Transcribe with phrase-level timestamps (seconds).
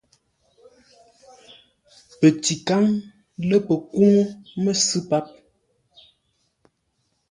[2.19, 2.83] Pətikáŋ
[3.47, 4.21] lə̂ pəkúŋú
[4.63, 5.25] məsʉ̂ páp.